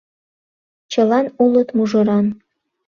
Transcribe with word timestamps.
Чылан 0.91 1.25
улыт 1.43 1.67
мужыран 1.77 2.25